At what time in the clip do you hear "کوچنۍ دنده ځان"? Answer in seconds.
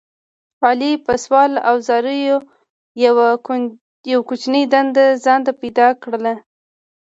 4.27-5.39